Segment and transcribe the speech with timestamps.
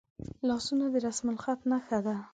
[0.47, 2.15] لاسونه د رسمالخط نښه ده